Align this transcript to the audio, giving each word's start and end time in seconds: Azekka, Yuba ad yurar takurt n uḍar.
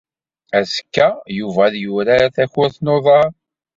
Azekka, 0.59 1.07
Yuba 1.37 1.61
ad 1.67 1.75
yurar 1.83 2.23
takurt 2.35 2.75
n 2.81 2.91
uḍar. 2.95 3.29